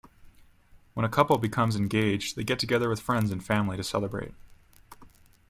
[0.95, 4.33] When a couple becomes engaged, they get together with friends and family to celebrate.